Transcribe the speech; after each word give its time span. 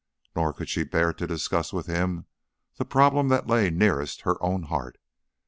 Nor 0.35 0.51
could 0.51 0.67
she 0.67 0.83
bear 0.83 1.13
to 1.13 1.27
discuss 1.27 1.71
with 1.71 1.85
him 1.85 2.25
the 2.77 2.85
problem 2.85 3.27
that 3.27 3.45
lay 3.45 3.69
nearest 3.69 4.21
her 4.21 4.41
own 4.43 4.63
heart. 4.63 4.97